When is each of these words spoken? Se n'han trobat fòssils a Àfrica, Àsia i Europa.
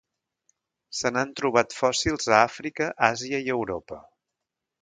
Se 0.99 1.11
n'han 1.17 1.33
trobat 1.41 1.77
fòssils 1.81 2.27
a 2.33 2.39
Àfrica, 2.41 2.91
Àsia 3.11 3.45
i 3.49 3.55
Europa. 3.61 4.01